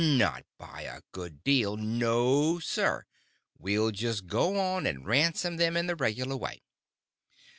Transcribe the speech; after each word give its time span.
Not 0.03 0.45
by 0.57 0.81
a 0.81 1.01
good 1.11 1.43
deal. 1.43 1.77
No, 1.77 2.57
sir, 2.57 3.05
we'll 3.59 3.91
just 3.91 4.25
go 4.25 4.57
on 4.59 4.87
and 4.87 5.05
ransom 5.05 5.57
them 5.57 5.77
in 5.77 5.85
the 5.85 5.95
regular 5.95 6.35
way." 6.37 6.63